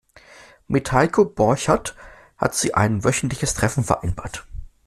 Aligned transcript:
Mit 0.67 0.91
Heiko 0.91 1.25
Borchert 1.25 1.93
hat 2.35 2.55
sie 2.55 2.73
ein 2.73 3.03
wöchentliches 3.03 3.53
Treffen 3.53 3.83
vereinbart. 3.83 4.47